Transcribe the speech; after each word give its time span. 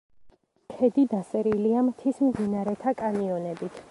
ქედი 0.77 1.03
დასერილია 1.11 1.85
მთის 1.91 2.23
მდინარეთა 2.29 2.97
კანიონებით. 3.05 3.81